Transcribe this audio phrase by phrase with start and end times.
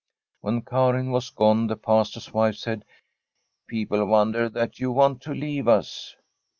[0.39, 2.85] When Karin was gone the Pastor's wife said:
[3.27, 6.15] * People wonder that you want to leave us.'